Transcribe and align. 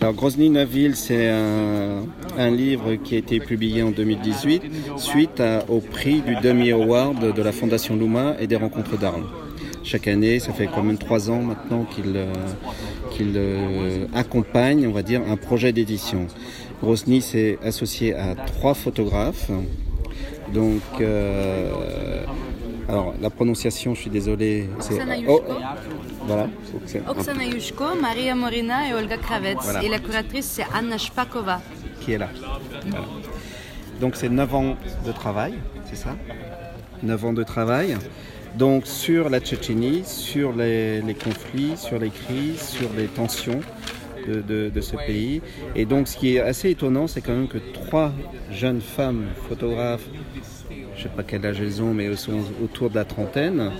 Alors 0.00 0.14
Grozny 0.14 0.48
Neuville, 0.48 0.96
c'est 0.96 1.28
un, 1.28 2.04
un 2.38 2.50
livre 2.50 2.94
qui 2.96 3.16
a 3.16 3.18
été 3.18 3.38
publié 3.38 3.82
en 3.82 3.90
2018 3.90 4.62
suite 4.96 5.40
à- 5.40 5.62
au 5.68 5.80
prix 5.80 6.22
du 6.22 6.36
Demi 6.36 6.70
Award 6.70 7.34
de 7.34 7.42
la 7.42 7.52
Fondation 7.52 7.96
Luma 7.96 8.34
et 8.40 8.46
des 8.46 8.56
Rencontres 8.56 8.96
d'Arles. 8.96 9.24
Chaque 9.82 10.08
année, 10.08 10.38
ça 10.38 10.52
fait 10.52 10.68
quand 10.74 10.82
même 10.82 10.96
trois 10.98 11.30
ans 11.30 11.42
maintenant 11.42 11.84
qu'il 11.84 12.16
euh, 12.16 12.32
euh, 13.20 14.06
accompagne, 14.14 14.86
on 14.86 14.92
va 14.92 15.02
dire, 15.02 15.20
un 15.28 15.36
projet 15.36 15.72
d'édition. 15.72 16.26
Grozny 16.82 17.20
s'est 17.20 17.58
associé 17.62 18.14
à 18.14 18.34
trois 18.34 18.72
photographes. 18.74 19.50
Donc, 20.54 20.80
euh, 21.00 21.70
alors 22.88 23.14
la 23.20 23.28
prononciation, 23.30 23.94
je 23.94 24.00
suis 24.00 24.10
désolé. 24.10 24.66
c'est- 24.80 24.94
Oh. 25.28 25.42
Voilà. 26.34 26.48
Oksana 27.08 27.44
Yushko, 27.44 27.84
Maria 28.00 28.34
Morina 28.34 28.88
et 28.88 28.94
Olga 28.94 29.16
Kravets. 29.16 29.56
Voilà. 29.62 29.82
Et 29.84 29.88
la 29.88 29.98
curatrice, 29.98 30.46
c'est 30.46 30.66
Anna 30.74 30.96
Shpakova. 30.98 31.60
qui 32.00 32.12
est 32.12 32.18
là. 32.18 32.28
Voilà. 32.88 33.04
Donc 34.00 34.16
c'est 34.16 34.28
9 34.30 34.54
ans 34.54 34.76
de 35.06 35.12
travail, 35.12 35.54
c'est 35.84 35.96
ça? 35.96 36.16
9 37.02 37.24
ans 37.26 37.32
de 37.32 37.42
travail. 37.42 37.96
Donc 38.56 38.86
sur 38.86 39.28
la 39.30 39.40
Tchétchénie, 39.40 40.02
sur 40.04 40.52
les, 40.52 41.02
les 41.02 41.14
conflits, 41.14 41.76
sur 41.76 41.98
les 41.98 42.10
crises, 42.10 42.60
sur 42.60 42.88
les 42.96 43.06
tensions 43.06 43.60
de, 44.26 44.40
de- 44.40 44.70
de 44.70 44.80
ce 44.80 44.96
pays. 44.96 45.40
Et 45.76 45.84
donc 45.84 46.08
ce 46.08 46.16
qui 46.16 46.36
est 46.36 46.40
assez 46.40 46.70
étonnant, 46.70 47.06
c'est 47.06 47.20
quand 47.20 47.32
même 47.32 47.48
que 47.48 47.58
trois 47.58 48.10
jeunes 48.50 48.80
femmes 48.80 49.26
photographes, 49.48 50.04
je 50.96 50.98
ne 50.98 51.02
sais 51.04 51.14
pas 51.16 51.22
quel 51.22 51.44
âge 51.46 51.60
elles 51.60 51.80
ont, 51.82 51.94
mais 51.94 52.04
elles 52.06 52.18
sont 52.18 52.40
autour 52.62 52.90
de 52.90 52.96
la 52.96 53.04
trentaine, 53.04 53.70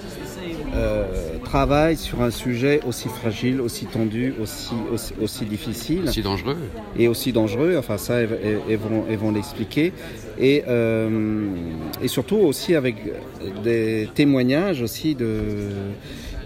euh, 0.74 1.05
travaillent 1.45 1.97
sur 1.97 2.23
un 2.23 2.30
sujet 2.30 2.80
aussi 2.87 3.09
fragile, 3.09 3.61
aussi 3.61 3.87
tendu, 3.87 4.34
aussi, 4.41 4.73
aussi, 4.92 5.12
aussi 5.20 5.45
difficile 5.45 6.02
Si 6.09 6.23
dangereux. 6.23 6.56
et 6.98 7.09
aussi 7.09 7.33
dangereux. 7.33 7.77
Enfin, 7.78 7.98
ça, 7.98 8.15
elles, 8.20 8.38
elles- 8.69 8.77
vont, 8.77 9.05
elles 9.11 9.16
vont 9.19 9.33
l'expliquer. 9.33 9.92
Et, 10.39 10.62
euh, 10.69 11.47
et 12.03 12.09
surtout 12.09 12.36
aussi 12.36 12.75
avec 12.75 12.97
des 13.64 14.09
témoignages 14.14 14.81
aussi 14.83 15.14
de, 15.14 15.41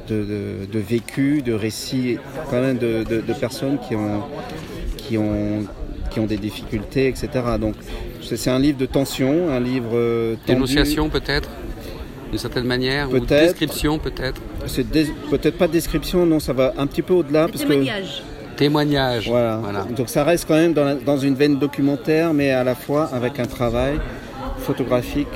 de, 0.08 0.24
de, 0.24 0.66
de 0.72 0.78
vécu, 0.78 1.42
de 1.42 1.52
récits, 1.52 2.18
quand 2.50 2.60
même 2.60 2.78
de, 2.78 3.04
de, 3.04 3.20
de 3.20 3.32
personnes 3.34 3.78
qui 3.86 3.94
ont, 3.94 4.22
qui, 4.96 5.18
ont, 5.18 5.64
qui 6.10 6.18
ont 6.20 6.26
des 6.26 6.38
difficultés, 6.38 7.08
etc. 7.08 7.28
Donc, 7.60 7.74
c'est 8.22 8.50
un 8.50 8.58
livre 8.58 8.78
de 8.78 8.86
tension, 8.86 9.50
un 9.50 9.60
livre 9.60 9.90
euh, 9.92 10.34
tendu. 10.46 10.54
Dénonciation 10.54 11.10
peut-être? 11.10 11.50
D'une 12.34 12.40
certaine 12.40 12.64
manière 12.64 13.08
Ou 13.10 13.12
Peut-être. 13.20 13.44
description 13.44 14.00
peut-être 14.00 14.40
C'est 14.66 14.82
peut-être 15.30 15.56
pas 15.56 15.68
de 15.68 15.72
description, 15.72 16.26
non, 16.26 16.40
ça 16.40 16.52
va 16.52 16.74
un 16.76 16.88
petit 16.88 17.02
peu 17.02 17.14
au-delà. 17.14 17.46
parce 17.46 17.62
que 17.62 17.68
Témoignage. 17.68 18.22
Témoignage. 18.56 19.28
Voilà. 19.28 19.60
Donc 19.96 20.08
ça 20.08 20.24
reste 20.24 20.46
quand 20.48 20.56
même 20.56 20.72
dans, 20.72 20.82
la- 20.84 20.96
dans 20.96 21.16
une 21.16 21.36
veine 21.36 21.60
documentaire, 21.60 22.34
mais 22.34 22.50
à 22.50 22.64
la 22.64 22.74
fois 22.74 23.08
avec 23.12 23.38
un 23.38 23.44
travail 23.46 24.00
photographique 24.58 25.28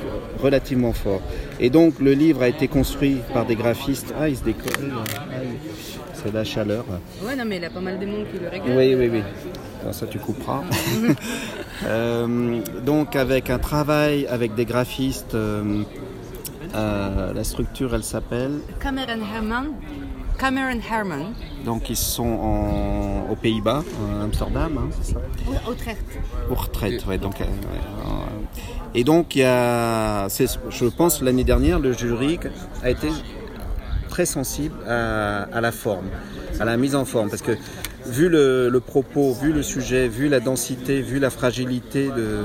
relativement 0.43 0.91
fort. 0.91 1.21
Et 1.61 1.69
donc 1.69 1.99
le 2.01 2.11
livre 2.11 2.41
a 2.43 2.49
été 2.49 2.67
construit 2.67 3.19
par 3.33 3.45
des 3.45 3.55
graphistes. 3.55 4.13
Ah, 4.19 4.27
il 4.27 4.35
se 4.35 4.43
décolle. 4.43 4.91
Aïe. 5.31 5.47
C'est 6.21 6.33
la 6.33 6.43
chaleur. 6.43 6.83
Ouais, 7.25 7.33
non, 7.37 7.45
mais 7.47 7.57
il 7.59 7.63
a 7.63 7.69
pas 7.69 7.79
mal 7.79 7.97
de 7.97 8.05
monde 8.05 8.25
qui 8.29 8.39
le 8.43 8.49
regarde. 8.49 8.77
Oui, 8.77 8.93
oui, 8.93 9.09
oui. 9.09 9.21
Alors, 9.83 9.93
ça, 9.93 10.05
tu 10.05 10.19
couperas. 10.19 10.63
Euh, 11.87 12.59
donc, 12.85 13.15
avec 13.15 13.49
un 13.49 13.57
travail 13.57 14.27
avec 14.27 14.53
des 14.53 14.65
graphistes, 14.65 15.33
euh, 15.33 15.83
euh, 16.75 17.33
la 17.33 17.43
structure, 17.43 17.93
elle 17.95 18.03
s'appelle. 18.03 18.59
Cameron 18.79 19.21
Herman. 19.33 19.67
Cameron 20.37 20.79
Herman. 20.89 21.33
Donc, 21.65 21.89
ils 21.89 21.97
sont 21.97 22.23
en- 22.23 23.27
aux 23.29 23.35
Pays-Bas, 23.35 23.83
à 24.19 24.23
Amsterdam, 24.23 24.71
hein, 24.77 24.89
c'est 25.01 25.13
ça 25.13 25.19
Utrecht. 25.69 26.01
Aux 26.49 26.55
retraites, 26.55 27.05
ouais, 27.07 27.17
donc, 27.17 27.41
euh, 27.41 27.43
ouais, 27.43 27.49
euh, 28.05 28.11
et 28.95 29.03
donc, 29.03 29.35
il 29.35 29.39
y 29.39 29.43
a, 29.45 30.27
je 30.29 30.85
pense, 30.85 31.21
l'année 31.21 31.43
dernière, 31.43 31.79
le 31.79 31.91
jury 31.91 32.39
a 32.83 32.89
été 32.89 33.09
très 34.09 34.25
sensible 34.25 34.75
à, 34.87 35.43
à 35.43 35.61
la 35.61 35.71
forme, 35.71 36.05
à 36.59 36.65
la 36.65 36.77
mise 36.77 36.95
en 36.95 37.03
forme, 37.05 37.29
parce 37.29 37.41
que 37.41 37.51
vu 38.07 38.29
le, 38.29 38.69
le 38.69 38.79
propos, 38.79 39.33
vu 39.33 39.51
le 39.53 39.63
sujet, 39.63 40.07
vu 40.07 40.27
la 40.29 40.39
densité, 40.39 41.01
vu 41.01 41.19
la 41.19 41.29
fragilité 41.29 42.09
de, 42.15 42.39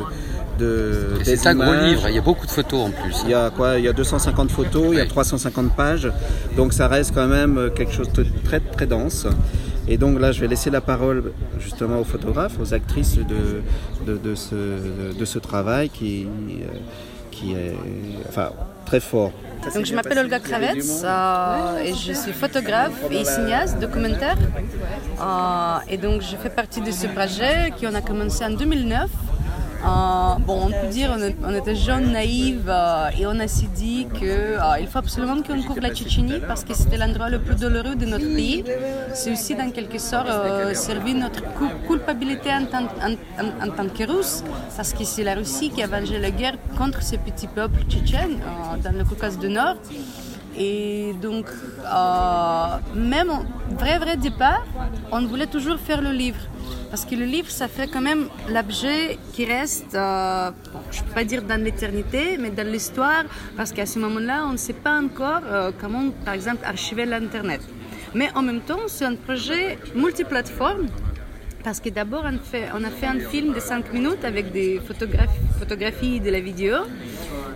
de 0.58 1.22
C'est 1.24 1.46
un 1.46 1.54
gros 1.54 1.74
livre, 1.74 2.08
il 2.08 2.14
y 2.14 2.18
a 2.18 2.22
beaucoup 2.22 2.46
de 2.46 2.50
photos 2.50 2.80
en 2.80 2.90
plus. 2.90 3.22
il 3.24 3.30
y 3.30 3.34
a 3.34 3.50
quoi? 3.50 3.78
Il 3.78 3.84
y 3.84 3.88
a 3.88 3.92
250 3.92 4.50
photos, 4.50 4.88
il 4.90 4.94
y 4.96 5.00
a 5.00 5.02
Ouais. 5.02 5.08
350 5.08 5.74
pages, 5.76 6.10
donc 6.56 6.72
ça 6.72 6.88
reste 6.88 7.12
quand 7.14 7.26
même 7.28 7.70
quelque 7.74 7.92
chose 7.92 8.12
de 8.12 8.24
très 8.44 8.60
très 8.60 8.86
dense. 8.86 9.26
Et 9.86 9.98
donc 9.98 10.18
là, 10.18 10.32
je 10.32 10.40
vais 10.40 10.48
laisser 10.48 10.70
la 10.70 10.80
parole 10.80 11.32
justement 11.60 12.00
aux 12.00 12.04
photographes, 12.04 12.56
aux 12.58 12.72
actrices 12.72 13.18
de, 13.18 13.60
de, 14.12 14.16
de 14.16 14.34
ce, 14.34 14.54
de 15.18 15.24
ce 15.26 15.38
travail 15.38 15.90
qui, 15.90 16.26
euh, 16.26 16.66
qui 17.34 17.52
est 17.52 17.74
enfin, 18.28 18.50
très 18.86 19.00
fort. 19.00 19.32
Donc 19.74 19.86
je 19.86 19.94
m'appelle 19.94 20.18
Olga 20.18 20.40
Kravets 20.40 21.04
euh, 21.04 21.78
et 21.78 21.94
je 21.94 22.12
suis 22.12 22.32
photographe 22.32 22.92
et 23.10 23.24
cinéaste 23.24 23.78
documentaire. 23.78 24.36
Euh, 25.20 25.78
et 25.88 25.96
donc 25.96 26.20
je 26.20 26.36
fais 26.36 26.50
partie 26.50 26.80
de 26.80 26.90
ce 26.90 27.06
projet 27.06 27.72
qui 27.76 27.86
on 27.86 27.94
a 27.94 28.02
commencé 28.02 28.44
en 28.44 28.50
2009. 28.50 29.08
Euh, 29.84 30.34
bon, 30.46 30.66
on 30.66 30.70
peut 30.70 30.88
dire 30.90 31.14
on, 31.44 31.54
était 31.54 31.74
jeunes, 31.76 32.12
naïfs 32.12 32.62
euh, 32.66 33.08
et 33.18 33.26
on 33.26 33.38
a 33.38 33.46
s'est 33.46 33.68
dit 33.74 34.06
qu'il 34.18 34.86
faut 34.88 34.98
absolument 34.98 35.42
qu'on 35.42 35.60
couvre 35.62 35.80
la 35.80 35.90
Tchétchénie 35.94 36.40
parce 36.46 36.64
que 36.64 36.72
c'était 36.72 36.96
l'endroit 36.96 37.28
le 37.28 37.38
plus 37.38 37.56
douloureux 37.56 37.94
de 37.94 38.06
notre 38.06 38.24
pays. 38.24 38.64
C'est 39.12 39.32
aussi 39.32 39.54
dans 39.54 39.70
quelque 39.70 39.98
sorte 39.98 40.28
euh, 40.28 40.72
servi 40.74 41.12
notre 41.14 41.42
culpabilité 41.86 42.50
en 42.50 42.64
tant, 42.64 43.88
que 43.88 44.04
Russe 44.10 44.42
parce 44.76 44.94
que 44.94 45.04
c'est 45.04 45.22
la 45.22 45.34
Russie 45.34 45.70
qui 45.70 45.82
a 45.82 45.86
vengé 45.86 46.18
la 46.18 46.30
guerre 46.30 46.56
contre 46.78 47.02
ces 47.02 47.18
petits 47.18 47.48
peuples 47.48 47.82
tchétchènes 47.88 48.38
euh, 48.40 48.76
dans 48.82 48.96
le 48.96 49.04
Caucase 49.04 49.38
du 49.38 49.48
Nord. 49.48 49.76
Et 50.56 51.14
donc, 51.20 51.46
euh, 51.84 52.76
même 52.94 53.32
vrai, 53.78 53.98
vrai 53.98 54.16
départ, 54.16 54.64
on 55.12 55.26
voulait 55.26 55.48
toujours 55.48 55.78
faire 55.78 56.00
le 56.00 56.12
livre. 56.12 56.38
Parce 56.94 57.06
que 57.06 57.16
le 57.16 57.24
livre, 57.24 57.50
ça 57.50 57.66
fait 57.66 57.88
quand 57.88 58.00
même 58.00 58.28
l'objet 58.48 59.18
qui 59.32 59.44
reste, 59.44 59.96
euh, 59.96 60.52
je 60.92 61.00
ne 61.00 61.04
peux 61.06 61.12
pas 61.12 61.24
dire 61.24 61.42
dans 61.42 61.60
l'éternité, 61.60 62.38
mais 62.38 62.50
dans 62.50 62.64
l'histoire, 62.64 63.24
parce 63.56 63.72
qu'à 63.72 63.84
ce 63.84 63.98
moment-là, 63.98 64.44
on 64.46 64.52
ne 64.52 64.56
sait 64.56 64.74
pas 64.74 65.02
encore 65.02 65.40
euh, 65.44 65.72
comment, 65.80 66.10
par 66.24 66.34
exemple, 66.34 66.64
archiver 66.64 67.04
l'Internet. 67.04 67.62
Mais 68.14 68.28
en 68.36 68.42
même 68.42 68.60
temps, 68.60 68.86
c'est 68.86 69.06
un 69.06 69.16
projet 69.16 69.76
multiplateforme 69.96 70.86
parce 71.64 71.80
que 71.80 71.88
d'abord, 71.88 72.24
on, 72.26 72.84
a 72.84 72.90
fait 72.90 73.06
un 73.06 73.18
film 73.18 73.54
de 73.54 73.58
5 73.58 73.92
minutes 73.92 74.24
avec 74.24 74.52
des 74.52 74.80
photographies 75.58 76.20
de 76.20 76.30
la 76.30 76.38
vidéo. 76.38 76.76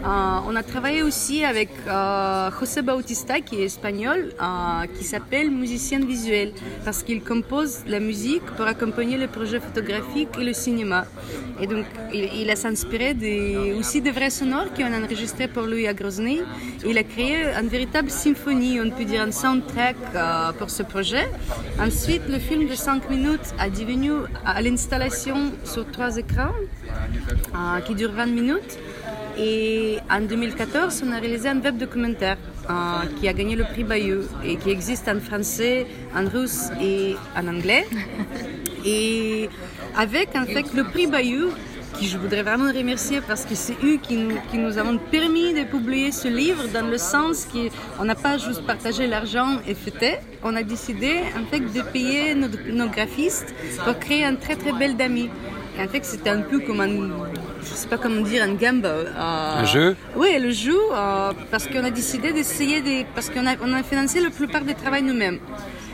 Euh, 0.04 0.40
on 0.46 0.54
a 0.54 0.62
travaillé 0.62 1.02
aussi 1.02 1.44
avec 1.44 1.70
euh, 1.86 2.50
José 2.58 2.82
Bautista, 2.82 3.40
qui 3.40 3.60
est 3.60 3.64
espagnol, 3.64 4.32
euh, 4.40 4.86
qui 4.96 5.04
s'appelle 5.04 5.50
musicien 5.50 6.00
visuel, 6.00 6.52
parce 6.84 7.02
qu'il 7.02 7.22
compose 7.22 7.80
la 7.86 8.00
musique 8.00 8.46
pour 8.56 8.66
accompagner 8.66 9.16
les 9.16 9.26
projets 9.26 9.60
photographiques 9.60 10.30
et 10.40 10.44
le 10.44 10.52
cinéma. 10.52 11.04
Et 11.60 11.66
donc, 11.66 11.84
il, 12.14 12.48
a 12.48 12.56
s'inspiré 12.56 13.16
aussi 13.78 14.00
des 14.00 14.12
vrais 14.12 14.30
sonores 14.30 14.72
qu'on 14.74 14.92
a 14.92 15.00
enregistrés 15.00 15.48
pour 15.48 15.64
lui 15.64 15.86
à 15.88 15.94
Grozny. 15.94 16.40
Il 16.86 16.96
a 16.96 17.02
créé 17.02 17.46
une 17.60 17.68
véritable 17.68 18.10
symphonie, 18.10 18.80
on 18.80 18.90
peut 18.90 19.04
dire 19.04 19.22
un 19.22 19.32
soundtrack 19.32 19.96
pour 20.58 20.70
ce 20.70 20.84
projet. 20.84 21.28
Ensuite, 21.80 22.22
le 22.28 22.38
film 22.38 22.68
de 22.68 22.74
5 22.74 23.10
minutes 23.10 23.52
a 23.58 23.68
devenu 23.68 24.12
à 24.46 24.62
l'installation 24.62 25.52
sur 25.64 25.90
trois 25.90 26.16
écrans 26.16 26.54
qui 27.86 27.94
dure 27.96 28.12
20 28.12 28.26
minutes. 28.26 28.78
Et 29.40 29.98
en 30.10 30.20
2014, 30.20 31.04
on 31.06 31.12
a 31.12 31.20
réalisé 31.20 31.48
un 31.48 31.60
web 31.60 31.78
documentaire 31.78 32.36
euh, 32.68 32.72
qui 33.20 33.28
a 33.28 33.32
gagné 33.32 33.54
le 33.54 33.64
prix 33.64 33.84
Bayeux 33.84 34.28
et 34.44 34.56
qui 34.56 34.70
existe 34.70 35.08
en 35.08 35.20
français, 35.20 35.86
en 36.14 36.28
russe 36.28 36.70
et 36.82 37.14
en 37.36 37.46
anglais. 37.46 37.86
Et 38.84 39.48
avec 39.96 40.28
en 40.36 40.44
fait 40.44 40.72
le 40.72 40.84
prix 40.84 41.08
Bayeux, 41.08 41.50
qui 41.98 42.06
je 42.06 42.16
voudrais 42.16 42.42
vraiment 42.42 42.72
remercier 42.72 43.20
parce 43.20 43.44
que 43.44 43.54
c'est 43.56 43.76
eux 43.82 43.98
qui 44.00 44.16
nous, 44.16 44.36
qui 44.50 44.58
nous 44.58 44.78
avons 44.78 44.98
permis 44.98 45.52
de 45.52 45.64
publier 45.64 46.12
ce 46.12 46.28
livre 46.28 46.64
dans 46.72 46.86
le 46.86 46.96
sens 46.96 47.46
qu'on 47.46 48.04
n'a 48.04 48.14
pas 48.14 48.38
juste 48.38 48.64
partagé 48.64 49.08
l'argent 49.08 49.58
et 49.66 49.74
fêté, 49.74 50.18
on 50.44 50.54
a 50.54 50.62
décidé 50.62 51.20
en 51.36 51.44
fait 51.50 51.60
de 51.60 51.82
payer 51.82 52.34
nos, 52.34 52.48
nos 52.72 52.88
graphistes 52.88 53.52
pour 53.84 53.98
créer 53.98 54.24
un 54.24 54.36
très 54.36 54.54
très 54.54 54.72
bel 54.72 54.94
ami. 55.00 55.28
Et 55.76 55.82
en 55.82 55.88
fait, 55.88 56.04
c'était 56.04 56.30
un 56.30 56.42
peu 56.42 56.60
comme 56.60 56.80
un, 56.80 57.10
je 57.68 57.74
sais 57.74 57.88
pas 57.88 57.98
comment 57.98 58.20
dire, 58.22 58.42
un 58.42 58.54
gamble. 58.54 58.86
euh, 58.86 59.60
Un 59.62 59.64
jeu 59.64 59.96
Oui, 60.16 60.28
le 60.40 60.50
jeu, 60.50 60.78
euh, 60.92 61.32
parce 61.50 61.66
qu'on 61.66 61.84
a 61.84 61.90
décidé 61.90 62.32
d'essayer 62.32 62.80
de, 62.80 63.04
parce 63.14 63.28
qu'on 63.30 63.46
a, 63.46 63.54
on 63.62 63.72
a 63.72 63.82
financé 63.82 64.20
la 64.20 64.30
plupart 64.30 64.62
des 64.62 64.74
travaux 64.74 65.00
nous-mêmes. 65.02 65.38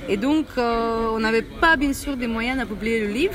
Et 0.09 0.17
donc, 0.17 0.47
euh, 0.59 1.09
on 1.15 1.19
n'avait 1.21 1.43
pas 1.43 1.77
bien 1.77 1.93
sûr 1.93 2.17
des 2.17 2.27
moyens 2.27 2.61
à 2.61 2.67
publier 2.67 3.01
le 3.07 3.09
livre. 3.13 3.35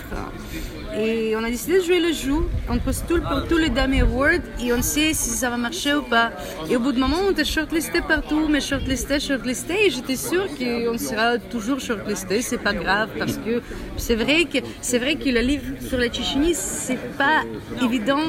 Et 0.97 1.35
on 1.35 1.43
a 1.43 1.49
décidé 1.49 1.79
de 1.79 1.83
jouer 1.83 1.99
le 1.99 2.11
jeu. 2.11 2.41
On 2.67 2.79
postule 2.79 3.21
pour 3.21 3.47
tous 3.47 3.57
les 3.57 3.69
Dummy 3.69 4.01
Awards 4.01 4.45
et 4.61 4.73
on 4.73 4.81
sait 4.81 5.13
si 5.13 5.29
ça 5.29 5.49
va 5.49 5.57
marcher 5.57 5.93
ou 5.93 6.01
pas. 6.01 6.31
Et 6.69 6.75
au 6.75 6.79
bout 6.79 6.91
de 6.91 6.99
moment, 6.99 7.17
on 7.27 7.31
était 7.31 7.45
shortlisté 7.45 8.01
partout, 8.01 8.47
mais 8.49 8.59
shortlisté, 8.59 9.19
shortlisté. 9.19 9.85
Et 9.85 9.89
j'étais 9.91 10.15
sûre 10.15 10.47
qu'on 10.47 10.97
sera 10.97 11.37
toujours 11.37 11.79
shortlisté. 11.79 12.41
C'est 12.41 12.57
pas 12.57 12.73
grave 12.73 13.09
parce 13.17 13.37
que 13.37 13.61
c'est 13.97 14.15
vrai 14.15 14.45
que 14.45 14.59
c'est 14.81 14.99
vrai 14.99 15.15
que 15.15 15.29
le 15.29 15.41
livre 15.41 15.65
sur 15.87 15.97
la 15.97 16.07
Tchétchénie, 16.07 16.55
c'est 16.55 16.99
pas 17.17 17.43
évident 17.83 18.25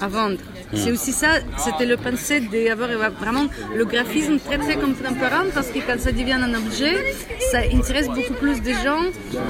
à 0.00 0.08
vendre. 0.08 0.40
C'est 0.72 0.92
aussi 0.92 1.12
ça, 1.12 1.28
c'était 1.58 1.86
le 1.86 1.96
pensée 1.96 2.40
d'avoir 2.40 2.90
vraiment 3.10 3.46
le 3.74 3.84
graphisme 3.84 4.38
très 4.38 4.58
très 4.58 4.76
contemporain 4.76 5.46
parce 5.52 5.68
que 5.68 5.80
quand 5.80 5.98
ça 5.98 6.12
devient 6.12 6.38
un 6.40 6.54
objet, 6.54 7.14
ça 7.50 7.58
intéresse 7.72 8.06
beaucoup 8.08 8.34
plus 8.34 8.62
de 8.62 8.72
gens. 8.72 9.02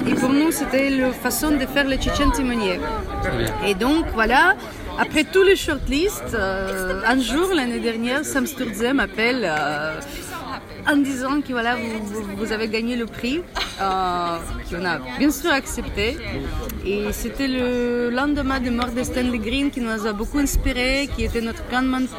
Et 0.09 0.15
pour 0.15 0.31
nous, 0.31 0.51
c'était 0.51 0.91
la 0.91 1.13
façon 1.13 1.51
de 1.51 1.67
faire 1.67 1.87
le 1.87 1.97
Tchétchène 1.97 2.33
Et 3.67 3.75
donc 3.75 4.07
voilà, 4.15 4.55
après 4.99 5.25
tous 5.25 5.43
les 5.43 5.57
shortlists, 5.57 6.35
euh, 6.35 7.03
un 7.07 7.21
jour 7.21 7.51
l'année 7.55 7.81
dernière, 7.81 8.25
Sam 8.25 8.47
Sturze 8.47 8.93
m'appelle. 8.95 9.43
Euh, 9.45 10.01
en 10.89 10.97
disant 10.97 11.41
que 11.41 11.53
voilà, 11.53 11.77
vous, 11.77 12.37
vous, 12.37 12.53
avez 12.53 12.69
gagné 12.69 12.97
le 12.97 13.07
prix, 13.07 13.43
euh, 13.81 14.39
qu'on 14.71 14.85
a 14.85 14.99
bien 15.19 15.31
sûr 15.31 15.53
accepté. 15.53 16.17
Et 16.85 17.13
c'était 17.13 17.49
le 17.49 18.11
lendemain 18.11 18.61
de 18.61 18.71
mort 18.71 18.91
de 18.91 19.03
Stanley 19.03 19.39
Green 19.39 19.71
qui 19.71 19.81
nous 19.81 20.07
a 20.07 20.13
beaucoup 20.13 20.39
inspiré, 20.39 21.09
qui 21.15 21.25
était 21.25 21.41
notre 21.41 21.67
grand 21.69 21.83
mentor. 21.83 22.19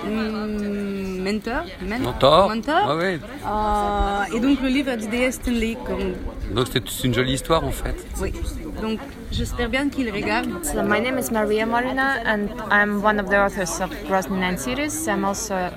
mentor. 1.81 2.49
mentor. 2.49 2.85
Ah 2.87 2.95
oui. 2.95 3.19
euh, 3.45 4.37
et 4.37 4.39
donc 4.39 4.61
le 4.61 4.69
livre 4.69 4.91
a 4.91 4.97
dédié 4.97 5.31
Stanley. 5.31 5.77
Comme... 5.85 6.13
Donc 6.53 6.67
c'est 6.71 7.03
une 7.03 7.13
jolie 7.13 7.33
histoire 7.33 7.63
en 7.63 7.71
fait. 7.71 7.95
Oui. 8.19 8.33
Donc 8.81 8.99
j'espère 9.31 9.69
bien 9.69 9.89
qu'il 9.89 10.11
regarde. 10.11 10.63
So 10.63 10.83
my 10.83 10.99
name 10.99 11.17
is 11.17 11.31
Maria 11.31 11.65
Marina 11.65 12.21
and 12.25 12.49
I'm 12.69 13.01
one 13.01 13.19
of 13.19 13.29
the 13.29 13.37
authors 13.37 13.79
of 13.81 13.89
Grozny 14.07 14.39
Nine 14.39 14.57
Series. 14.57 15.07
I'm 15.07 15.25
also 15.25 15.55
a, 15.55 15.71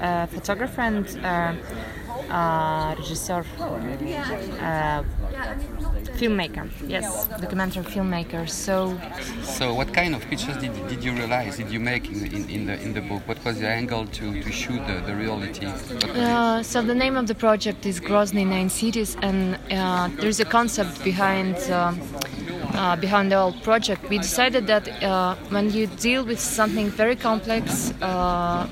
a 0.00 0.26
photographer 0.26 0.80
and 0.80 1.06
uh, 1.22 1.52
uh, 2.30 2.94
regisseur, 2.96 3.44
uh, 4.60 5.02
filmmaker. 6.16 6.68
Yes, 6.88 7.28
documentary 7.40 7.84
filmmaker. 7.84 8.48
So, 8.48 8.98
so 9.42 9.74
what 9.74 9.92
kind 9.92 10.14
of 10.14 10.22
pictures 10.22 10.56
did, 10.56 10.72
did 10.88 11.04
you 11.04 11.12
realize? 11.12 11.56
Did 11.56 11.70
you 11.70 11.80
make 11.80 12.10
in, 12.10 12.26
in, 12.26 12.48
in 12.48 12.66
the 12.66 12.80
in 12.80 12.94
the 12.94 13.00
book? 13.02 13.22
What 13.26 13.44
was 13.44 13.60
the 13.60 13.68
angle 13.68 14.06
to, 14.06 14.42
to 14.42 14.52
shoot 14.52 14.80
the, 14.86 15.02
the 15.06 15.14
reality? 15.14 15.66
Uh, 15.66 16.62
so 16.62 16.82
the 16.82 16.94
name 16.94 17.16
of 17.16 17.26
the 17.26 17.34
project 17.34 17.84
is 17.86 18.00
Grozny 18.00 18.46
Nine 18.46 18.70
Cities, 18.70 19.16
and 19.22 19.58
uh, 19.70 20.08
there's 20.20 20.40
a 20.40 20.44
concept 20.44 21.04
behind. 21.04 21.56
Uh, 21.70 21.92
uh, 22.74 22.96
behind 22.96 23.30
the 23.30 23.36
whole 23.36 23.52
project, 23.52 24.08
we 24.08 24.18
decided 24.18 24.66
that 24.66 24.88
uh, 25.02 25.34
when 25.50 25.70
you 25.70 25.86
deal 25.86 26.24
with 26.24 26.40
something 26.40 26.90
very 26.90 27.16
complex, 27.16 27.92
uh, 28.02 28.66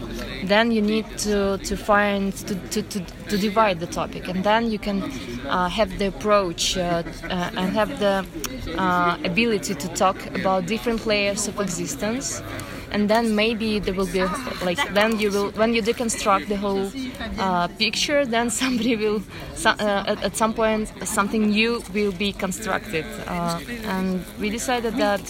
then 0.45 0.73
you 0.73 0.83
need 0.83 1.07
to, 1.19 1.59
to 1.59 1.77
find 1.77 2.35
to, 2.35 2.55
to, 2.71 2.83
to, 2.83 3.01
to, 3.29 3.39
divide 3.39 3.81
the 3.81 3.87
topic, 3.87 4.29
and 4.29 4.45
then 4.45 4.71
you 4.71 4.79
can 4.79 5.03
uh, 5.49 5.69
have 5.69 5.99
the 5.99 6.07
approach 6.07 6.77
uh, 6.77 7.03
uh, 7.25 7.51
and 7.57 7.73
have 7.73 7.99
the 7.99 8.27
ability 9.25 9.75
to 9.75 9.89
talk 9.89 10.27
about 10.37 10.67
different 10.67 11.07
layers 11.07 11.49
of 11.49 11.59
existence 11.61 12.43
and 12.93 13.09
then 13.09 13.35
maybe 13.35 13.79
there 13.79 13.95
will 13.95 14.13
be 14.19 14.23
like 14.65 14.79
then 14.95 15.19
you 15.19 15.31
will 15.31 15.51
when 15.53 15.75
you 15.75 15.83
deconstruct 15.83 16.47
the 16.49 16.57
whole 16.57 16.93
uh, 17.39 17.67
picture 17.79 18.25
then 18.25 18.51
somebody 18.63 18.95
will 18.97 19.23
uh, 19.65 20.05
at, 20.07 20.23
at, 20.23 20.37
some 20.37 20.53
point 20.55 20.93
something 21.05 21.51
new 21.51 21.83
will 21.95 22.13
be 22.13 22.33
constructed. 22.33 23.05
Uh, 23.27 23.61
and 23.85 24.25
we 24.41 24.51
decided 24.51 24.95
that 24.97 25.23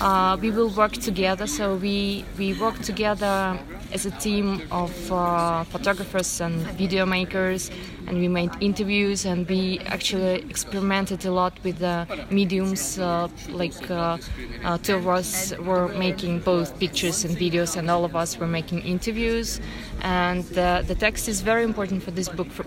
uh, 0.00 0.36
we 0.40 0.50
will 0.50 0.70
work 0.70 0.92
together. 0.92 1.46
So 1.46 1.76
we 1.76 2.24
we 2.38 2.54
work 2.54 2.78
together 2.80 3.58
as 3.92 4.06
a 4.06 4.10
team 4.12 4.62
of 4.70 4.92
uh, 5.12 5.64
photographers 5.64 6.40
and 6.40 6.54
video 6.78 7.04
makers 7.04 7.70
and 8.06 8.18
we 8.18 8.28
made 8.28 8.50
interviews 8.60 9.24
and 9.24 9.48
we 9.48 9.78
actually 9.80 10.40
experimented 10.50 11.24
a 11.24 11.30
lot 11.30 11.52
with 11.62 11.78
the 11.78 12.06
mediums 12.30 12.98
uh, 12.98 13.28
like 13.50 13.90
uh, 13.90 14.18
uh 14.64 14.78
two 14.78 14.96
of 14.96 15.06
us 15.06 15.56
were 15.58 15.88
making 15.88 16.40
both 16.40 16.78
pictures 16.78 17.24
and 17.24 17.36
videos 17.36 17.76
and 17.76 17.90
all 17.90 18.04
of 18.04 18.16
us 18.16 18.38
were 18.38 18.46
making 18.46 18.80
interviews. 18.82 19.60
And 20.02 20.44
the 20.44 20.96
text 20.98 21.28
is 21.28 21.40
very 21.42 21.64
important 21.64 22.02
for 22.02 22.10
this 22.10 22.28
book 22.28 22.50
for, 22.50 22.64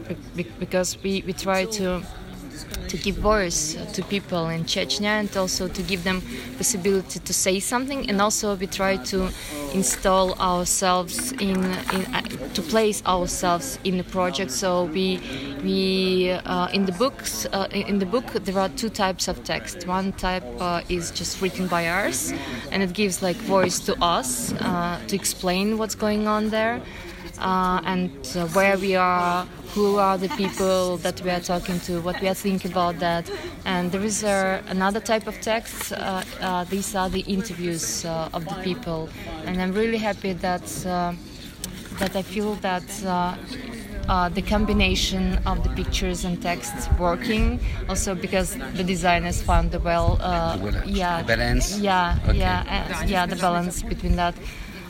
because 0.60 0.98
we, 1.04 1.24
we 1.26 1.34
try 1.34 1.66
to 1.66 2.02
to 2.96 3.04
give 3.04 3.16
voice 3.16 3.76
to 3.94 4.04
people 4.04 4.48
in 4.50 4.64
Chechnya 4.64 5.20
and 5.20 5.38
also 5.38 5.68
to 5.68 5.82
give 5.84 6.04
them 6.04 6.22
possibility 6.58 7.20
to 7.20 7.34
say 7.34 7.60
something. 7.60 8.10
And 8.10 8.22
also 8.22 8.56
we 8.56 8.68
try 8.68 8.98
to 8.98 9.30
install 9.74 10.34
ourselves 10.40 11.32
in, 11.34 11.58
in 11.96 12.02
uh, 12.14 12.22
to 12.54 12.62
place 12.62 13.04
ourselves 13.06 13.80
in 13.84 13.98
the 13.98 14.04
project. 14.04 14.52
So 14.52 14.86
we 14.86 15.20
we 15.64 16.32
uh, 16.32 16.68
in 16.68 16.86
the 16.86 16.94
books 16.94 17.46
uh, 17.52 17.68
in 17.72 18.00
the 18.00 18.06
book 18.06 18.26
there 18.46 18.58
are 18.58 18.70
two 18.70 18.90
types 18.90 19.28
of 19.28 19.44
text. 19.44 19.88
One 19.88 20.14
type 20.14 20.46
uh, 20.60 20.82
is 20.90 21.12
just 21.12 21.42
written 21.42 21.68
by 21.68 21.88
us 21.88 22.34
and 22.72 22.82
it 22.84 22.94
gives 22.94 23.22
like 23.22 23.38
voice 23.38 23.80
to 23.88 23.94
us 24.02 24.54
uh, 24.54 25.00
to 25.08 25.16
explain 25.16 25.78
what's 25.78 25.96
going 25.96 26.28
on 26.28 26.50
there 26.50 26.82
uh, 27.40 27.82
and 27.86 28.12
uh, 28.36 28.48
where 28.50 28.78
we 28.78 28.96
are, 28.96 29.46
who 29.74 29.98
are 29.98 30.18
the 30.18 30.30
people 30.30 30.98
that 30.98 31.22
we 31.22 31.30
are 31.30 31.40
talking 31.40 31.80
to, 31.82 32.02
what 32.02 32.20
we 32.22 32.28
are 32.28 32.34
thinking 32.34 32.72
about 32.72 33.00
that. 33.00 33.30
And 33.66 33.92
there 33.92 34.04
is 34.04 34.24
uh, 34.24 34.62
another 34.68 35.00
type 35.00 35.28
of 35.28 35.40
text. 35.42 35.92
Uh, 35.92 36.24
uh, 36.42 36.64
these 36.66 36.96
are 36.96 37.10
the 37.10 37.22
interviews 37.22 38.06
uh, 38.06 38.30
of 38.34 38.46
the 38.46 38.56
people, 38.64 39.10
and 39.46 39.62
I'm 39.62 39.74
really 39.74 39.98
happy 39.98 40.34
that 40.34 40.66
that 42.00 42.16
I 42.16 42.22
feel 42.22 42.56
that. 42.56 42.84
Uh, 44.08 44.30
the 44.30 44.42
combination 44.42 45.40
of 45.48 45.64
the 45.64 45.70
pictures 45.70 46.26
and 46.26 46.40
text 46.40 46.76
working 47.00 47.60
also 47.90 48.14
because 48.14 48.56
the 48.76 48.84
designers 48.84 49.42
found 49.42 49.72
the 49.72 49.80
well 49.80 50.20
uh, 50.22 50.56
yeah 50.86 51.24
the 51.24 51.28
balance 51.28 51.80
yeah 51.80 52.20
okay. 52.28 52.38
yeah 52.38 52.94
uh, 53.02 53.06
yeah 53.08 53.26
the 53.26 53.36
balance 53.38 53.82
between 53.82 54.16
that 54.16 54.36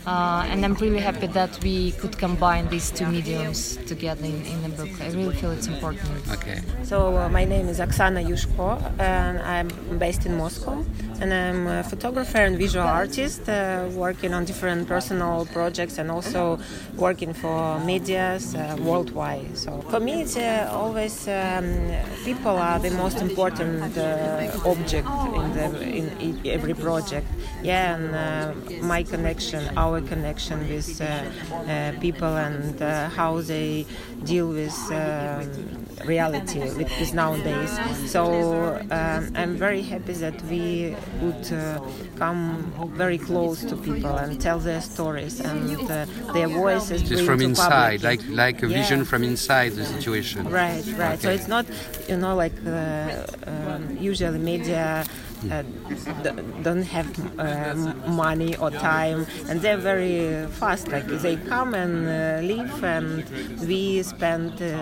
uh, 0.05 0.45
and 0.49 0.63
I'm 0.63 0.75
really 0.75 0.99
happy 0.99 1.27
that 1.27 1.63
we 1.63 1.91
could 1.93 2.17
combine 2.17 2.67
these 2.69 2.91
two 2.91 3.07
mediums 3.07 3.77
together 3.87 4.25
in, 4.25 4.45
in 4.45 4.61
the 4.63 4.69
book. 4.69 4.89
I 5.01 5.09
really 5.09 5.35
feel 5.35 5.51
it's 5.51 5.67
important. 5.67 6.09
Okay. 6.31 6.61
So 6.83 7.17
uh, 7.17 7.29
my 7.29 7.45
name 7.45 7.67
is 7.69 7.79
Oksana 7.79 8.23
Yushko, 8.25 8.79
and 8.99 9.39
I'm 9.39 9.67
based 9.97 10.25
in 10.25 10.37
Moscow, 10.37 10.85
and 11.19 11.33
I'm 11.33 11.67
a 11.67 11.83
photographer 11.83 12.37
and 12.37 12.57
visual 12.57 12.85
artist, 12.85 13.49
uh, 13.49 13.87
working 13.93 14.33
on 14.33 14.45
different 14.45 14.87
personal 14.87 15.45
projects 15.47 15.97
and 15.97 16.11
also 16.11 16.59
working 16.97 17.33
for 17.33 17.79
medias 17.79 18.55
uh, 18.55 18.77
worldwide. 18.79 19.57
So 19.57 19.81
for 19.89 19.99
me, 19.99 20.21
it's 20.21 20.37
uh, 20.37 20.69
always 20.71 21.27
um, 21.27 21.91
people 22.23 22.57
are 22.57 22.79
the 22.79 22.91
most 22.91 23.21
important 23.21 23.97
uh, 23.97 24.51
object 24.65 25.07
in 25.07 25.53
the 25.53 25.65
in 25.81 26.41
every 26.45 26.73
project. 26.73 27.27
Yeah, 27.63 27.95
and 27.95 28.81
my 28.81 29.01
connection, 29.03 29.75
our 29.77 29.94
connection 30.01 30.59
with 30.67 31.01
uh, 31.01 31.05
uh, 31.05 31.91
people 31.99 32.27
and 32.27 32.81
uh, 32.81 33.09
how 33.09 33.41
they 33.41 33.85
deal 34.23 34.49
with 34.49 34.77
um, 34.91 35.85
reality 36.05 36.59
with, 36.59 36.77
with, 36.99 37.13
nowadays. 37.13 37.71
So 38.09 38.79
um, 38.91 39.31
I'm 39.35 39.55
very 39.55 39.81
happy 39.81 40.13
that 40.13 40.41
we 40.43 40.95
would 41.21 41.45
come 42.17 42.73
very 42.95 43.17
close 43.17 43.63
to 43.65 43.75
people 43.75 44.15
and 44.17 44.39
tell 44.39 44.59
their 44.59 44.81
stories 44.81 45.39
and 45.39 45.69
their 46.33 46.47
voices. 46.47 47.01
Just 47.03 47.25
from 47.25 47.41
inside, 47.41 48.03
like 48.03 48.21
like 48.29 48.63
a 48.63 48.67
yeah. 48.67 48.81
vision 48.81 49.05
from 49.05 49.23
inside 49.23 49.73
the 49.73 49.85
situation. 49.85 50.49
Right, 50.49 50.85
right. 50.97 51.13
Okay. 51.13 51.21
So 51.21 51.29
it's 51.29 51.47
not, 51.47 51.65
you 52.07 52.17
know, 52.17 52.35
like 52.35 52.53
uh, 52.65 53.25
um, 53.47 53.97
usually 53.99 54.39
media 54.39 55.05
uh, 55.51 55.63
don't 56.63 56.83
have 56.83 57.07
uh, 57.39 57.75
money 58.07 58.55
or 58.57 58.71
time, 58.71 59.25
and 59.47 59.61
they're 59.61 59.77
very 59.91 60.47
fast. 60.59 60.87
Like 60.87 61.07
they 61.25 61.35
come 61.53 61.73
and 61.83 61.95
uh, 62.07 62.41
leave, 62.49 62.83
and 62.83 63.23
we 63.69 64.01
spend 64.03 64.61
uh, 64.61 64.73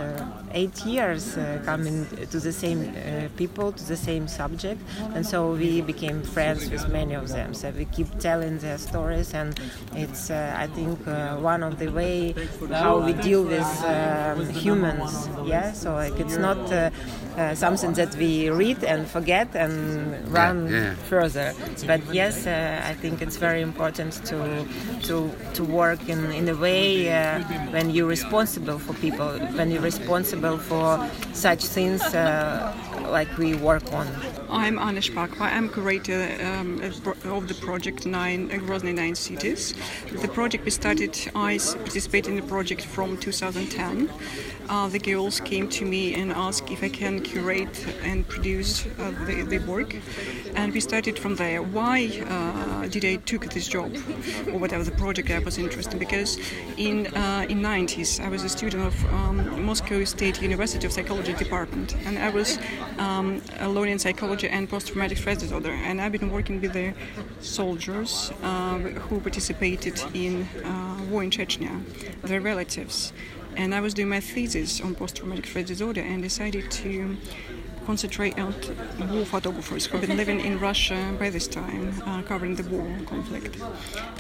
eight 0.54 0.86
years 0.86 1.38
uh, 1.38 1.62
coming 1.66 2.06
to 2.32 2.40
the 2.40 2.52
same 2.52 2.82
uh, 2.96 3.28
people, 3.38 3.72
to 3.72 3.84
the 3.86 3.98
same 3.98 4.28
subject, 4.28 4.82
and 5.16 5.26
so 5.26 5.54
we 5.54 5.82
became 5.82 6.22
friends 6.22 6.70
with 6.70 6.88
many 6.90 7.14
of 7.14 7.30
them. 7.30 7.54
So 7.54 7.70
we 7.72 7.86
keep 7.86 8.20
telling 8.20 8.58
their 8.60 8.78
stories, 8.78 9.34
and 9.34 9.60
it's 9.96 10.30
I 10.32 10.68
think 10.68 11.00
one 11.42 11.64
of 11.64 11.80
the 11.80 11.88
way 11.90 12.34
how 12.72 13.00
we 13.00 13.14
deal 13.14 13.44
with 13.44 13.84
um, 13.84 14.50
humans. 14.50 15.30
Yeah, 15.46 15.72
so 15.74 15.94
like 15.96 16.20
it's 16.20 16.38
not 16.38 16.58
uh, 16.72 17.56
something 17.56 17.94
that 17.94 18.16
we 18.16 18.50
read 18.50 18.84
and 18.84 19.08
forget 19.08 19.56
and 19.56 20.28
run 20.32 20.68
Yeah, 20.68 20.74
yeah. 20.84 20.94
further. 21.10 21.54
But 21.88 22.02
yes, 22.14 22.46
uh, 22.46 22.82
I 22.86 22.94
think 22.94 23.22
it's 23.22 23.38
very 23.38 23.62
important 23.62 24.14
to 24.26 24.66
to 25.04 25.32
to 25.54 25.64
work 25.64 26.08
in, 26.10 26.32
in 26.32 26.48
a 26.50 26.56
way 26.56 27.12
uh, 27.12 27.40
when 27.72 27.90
you're 27.90 28.08
responsible 28.10 28.80
for 28.80 28.94
people, 28.96 29.30
when 29.58 29.72
you're 29.72 29.82
responsible 29.94 30.43
for 30.44 31.10
such 31.32 31.66
things 31.66 32.02
uh, 32.14 32.76
like 33.10 33.38
we 33.38 33.56
work 33.56 33.94
on. 33.94 34.08
I'm 34.50 34.78
Anna 34.78 35.00
Shpakova. 35.00 35.42
I'm 35.42 35.70
curator 35.70 36.28
um, 36.44 36.82
of 36.82 37.48
the 37.48 37.54
project 37.62 38.06
Nine 38.06 38.52
uh, 38.52 38.56
Grozny 38.56 38.94
Nine 38.94 39.16
Cities. 39.16 39.74
The 40.12 40.28
project 40.28 40.66
we 40.66 40.72
started. 40.72 41.18
I 41.34 41.58
participated 41.58 42.32
in 42.32 42.36
the 42.36 42.48
project 42.48 42.84
from 42.84 43.18
2010. 43.18 44.10
Uh, 44.70 44.88
the 44.88 45.00
girls 45.00 45.40
came 45.42 45.68
to 45.70 45.86
me 45.86 46.14
and 46.14 46.32
asked 46.32 46.72
if 46.72 46.84
I 46.84 46.90
can 46.90 47.22
curate 47.22 47.86
and 48.04 48.28
produce 48.28 48.86
uh, 48.86 49.12
the, 49.26 49.44
the 49.44 49.60
work, 49.60 49.96
and 50.56 50.74
we 50.74 50.80
started 50.80 51.20
from 51.20 51.36
there. 51.36 51.62
Why 51.62 52.22
uh, 52.28 52.88
did 52.88 53.04
I 53.06 53.18
took 53.18 53.46
this 53.54 53.68
job 53.68 53.94
or 54.48 54.60
whatever 54.60 54.84
the 54.84 54.92
project 54.92 55.30
I 55.30 55.40
was 55.40 55.58
interested? 55.58 55.94
in? 55.94 56.00
Because 56.00 56.38
in 56.78 57.08
uh, 57.08 57.46
in 57.50 57.62
90s 57.62 58.24
I 58.24 58.30
was 58.30 58.44
a 58.44 58.50
student 58.50 58.84
of 58.84 59.14
um, 59.14 59.66
Moscow 59.66 60.04
State 60.06 60.42
University 60.42 60.86
of 60.88 60.94
Psychology 60.94 61.34
department, 61.34 61.96
and 62.06 62.18
I 62.18 62.30
was 62.30 62.58
um, 62.98 63.42
a 63.60 64.00
psychology 64.00 64.48
and 64.48 64.70
post-traumatic 64.70 65.18
stress 65.18 65.40
disorder, 65.40 65.72
and 65.72 66.02
I've 66.02 66.12
been 66.12 66.32
working 66.32 66.62
with 66.62 66.74
the 66.74 66.94
soldiers 67.42 68.32
uh, 68.44 68.78
who 68.78 69.20
participated 69.20 70.02
in 70.14 70.48
uh, 70.64 70.98
war 71.10 71.24
in 71.24 71.30
Chechnya, 71.30 71.82
their 72.22 72.42
relatives, 72.42 73.14
and 73.56 73.74
I 73.74 73.82
was 73.82 73.94
doing 73.94 74.10
my 74.10 74.20
thesis 74.20 74.82
on 74.82 74.96
post-traumatic 74.96 75.46
stress 75.46 75.68
disorder, 75.68 76.02
and 76.02 76.22
decided 76.22 76.70
to 76.72 77.18
concentrate 77.86 78.40
on 78.40 78.54
war 79.12 79.26
photographers 79.26 79.86
who've 79.86 80.02
been 80.02 80.16
living 80.16 80.40
in 80.40 80.60
Russia 80.60 81.14
by 81.20 81.30
this 81.30 81.48
time, 81.48 82.02
uh, 82.06 82.22
covering 82.22 82.56
the 82.56 82.64
war 82.64 82.88
conflict. 83.06 83.58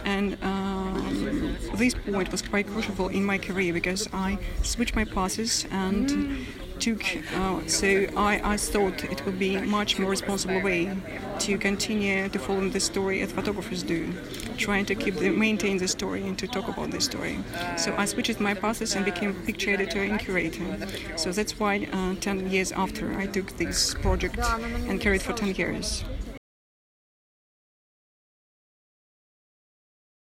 And 0.04 0.38
um, 0.44 1.56
this 1.76 1.94
point 1.94 2.32
was 2.32 2.42
quite 2.42 2.68
crucial 2.68 3.08
in 3.08 3.24
my 3.24 3.38
career 3.38 3.74
because 3.74 4.08
I 4.14 4.38
switched 4.64 4.96
my 4.96 5.06
passes 5.06 5.66
and 5.72 6.46
took. 6.80 7.04
Uh, 7.36 7.62
so 7.68 7.88
I, 8.16 8.42
I 8.44 8.58
thought 8.58 9.04
it 9.04 9.26
would 9.26 9.40
be 9.40 9.58
much 9.58 10.00
more 10.00 10.10
responsible 10.10 10.62
way 10.62 10.96
to 11.40 11.58
continue 11.58 12.30
to 12.30 12.40
follow 12.40 12.68
the 12.70 12.80
story 12.80 13.22
as 13.22 13.32
photographers 13.32 13.84
do, 13.84 14.14
trying 14.58 14.86
to 14.86 14.96
keep 14.96 15.16
the 15.16 15.30
maintain 15.30 15.78
the 15.78 15.88
story 15.88 16.22
and 16.28 16.38
to 16.40 16.48
talk 16.48 16.68
about 16.68 16.92
the 16.92 17.02
story. 17.02 17.40
So 17.78 17.96
I 17.98 18.06
switched 18.06 18.40
my 18.40 18.54
passes 18.54 18.96
and 18.96 19.06
became 19.06 19.34
picture 19.46 19.72
editor 19.72 20.04
and 20.04 20.20
curator. 20.20 20.88
So 21.18 21.32
that's 21.32 21.60
why 21.60 21.88
uh, 21.92 22.16
10 22.20 22.50
years 22.50 22.72
after 22.72 23.18
I 23.18 23.26
took 23.28 23.58
this 23.58 23.94
project 23.96 24.40
and 24.40 25.00
carried 25.02 25.22
for 25.22 25.34
10 25.34 25.56
years. 25.56 26.04